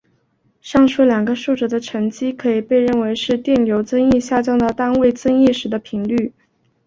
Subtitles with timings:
[0.61, 6.33] 上述两个数值的乘积可以被认为是电流增益下降到单位增益时的频率。